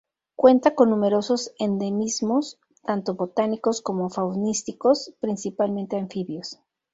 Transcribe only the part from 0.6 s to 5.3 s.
con numerosos endemismos tanto botánicos como faunísticos,